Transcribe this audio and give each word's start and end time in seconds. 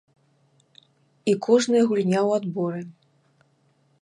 І 1.31 1.37
кожная 1.49 1.83
гульня 1.91 2.19
ў 2.27 2.41
адборы. 2.41 2.81